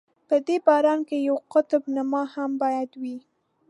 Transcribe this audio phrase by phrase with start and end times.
[0.27, 3.17] په دې باران کې یوه قطب نما هم باید وي.